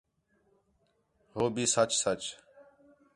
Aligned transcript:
ہو 1.33 1.43
بھی 1.53 1.63
سچ، 1.75 1.91
سچ 2.03 2.21